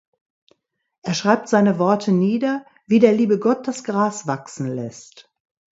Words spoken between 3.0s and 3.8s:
liebe Gott